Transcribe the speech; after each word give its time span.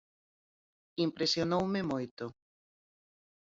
Impresionoume 1.05 1.81
moito. 1.91 2.25